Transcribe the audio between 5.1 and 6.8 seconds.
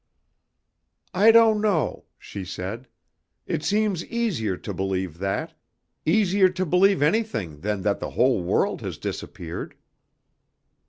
that, easier to